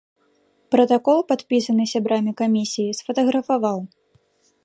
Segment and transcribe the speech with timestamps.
[0.75, 3.77] Пратакол, падпісаны сябрамі камісіі, сфатаграфаваў.